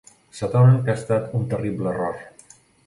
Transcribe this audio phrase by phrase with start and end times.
[0.37, 2.23] S'adonen que ha estat un terrible error.